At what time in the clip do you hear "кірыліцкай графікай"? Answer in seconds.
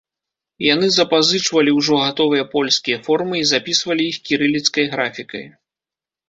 4.31-5.45